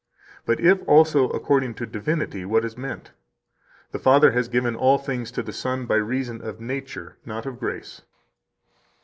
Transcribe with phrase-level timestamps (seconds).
[0.47, 3.11] But if [also] according to divinity, what is meant?
[3.91, 7.59] The Father has given all things to the Son by reason of nature, not of
[7.59, 8.01] grace."